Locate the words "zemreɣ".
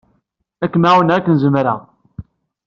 1.41-1.79